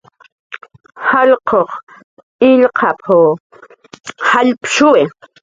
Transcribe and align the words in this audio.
"jallq'uq 1.07 1.71
illqap"" 2.49 3.05
jallpshuwi." 4.27 5.03